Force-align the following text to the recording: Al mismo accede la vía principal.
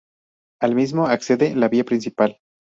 Al 0.59 0.73
mismo 0.73 1.05
accede 1.05 1.55
la 1.55 1.69
vía 1.69 1.83
principal. 1.85 2.39